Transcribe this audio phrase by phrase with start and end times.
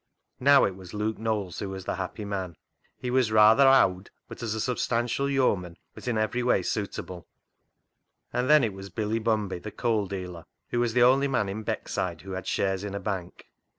[0.39, 2.55] Now it was Luke Knowles who was the happy man.
[2.97, 7.27] He was" rather owd," but, as a substantial yeoman, was in every way suitable;
[8.33, 11.63] and then it was Billy Bumby, the coal dealer, who was the only man in
[11.63, 13.45] Beckside who had shares in a bank.